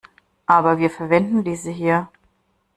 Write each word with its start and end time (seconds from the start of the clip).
Aber 0.47 0.79
wir 0.79 0.89
verwenden 0.89 1.43
diese 1.43 1.69
hier. 1.69 2.09